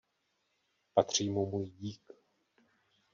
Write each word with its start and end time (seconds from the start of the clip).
Patří 0.93 1.29
mu 1.29 1.45
můj 1.49 1.69
dík. 1.69 2.11